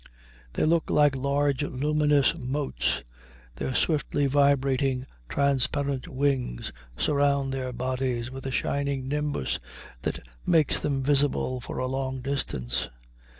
They 0.53 0.65
look 0.65 0.89
like 0.89 1.15
large 1.15 1.61
luminous 1.61 2.35
motes. 2.35 3.03
Their 3.57 3.75
swiftly 3.75 4.25
vibrating, 4.25 5.05
transparent 5.29 6.07
wings 6.07 6.73
surround 6.97 7.53
their 7.53 7.71
bodies 7.71 8.31
with 8.31 8.47
a 8.47 8.51
shining 8.51 9.07
nimbus 9.07 9.59
that 10.01 10.25
makes 10.43 10.79
them 10.79 11.03
visible 11.03 11.59
for 11.61 11.77
a 11.77 11.85
long 11.85 12.19
distance. 12.21 12.89